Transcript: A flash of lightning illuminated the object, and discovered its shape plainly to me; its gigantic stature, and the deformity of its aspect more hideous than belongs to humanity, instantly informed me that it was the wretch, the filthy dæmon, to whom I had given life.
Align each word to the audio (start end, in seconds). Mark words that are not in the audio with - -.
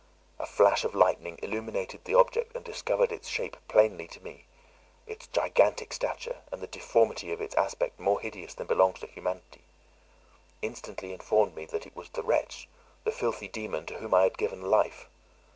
A 0.39 0.47
flash 0.47 0.83
of 0.83 0.95
lightning 0.95 1.37
illuminated 1.43 2.05
the 2.05 2.15
object, 2.15 2.55
and 2.55 2.65
discovered 2.65 3.11
its 3.11 3.27
shape 3.27 3.55
plainly 3.67 4.07
to 4.07 4.19
me; 4.23 4.45
its 5.05 5.27
gigantic 5.27 5.93
stature, 5.93 6.37
and 6.51 6.59
the 6.59 6.65
deformity 6.65 7.31
of 7.31 7.39
its 7.39 7.53
aspect 7.53 7.99
more 7.99 8.19
hideous 8.19 8.55
than 8.55 8.65
belongs 8.65 8.97
to 9.01 9.05
humanity, 9.05 9.61
instantly 10.63 11.13
informed 11.13 11.53
me 11.53 11.65
that 11.65 11.85
it 11.85 11.95
was 11.95 12.09
the 12.09 12.23
wretch, 12.23 12.67
the 13.03 13.11
filthy 13.11 13.47
dæmon, 13.47 13.85
to 13.85 13.99
whom 13.99 14.15
I 14.15 14.23
had 14.23 14.39
given 14.39 14.63
life. 14.63 15.07